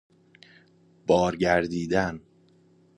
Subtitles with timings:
[1.07, 2.21] بار گردیدن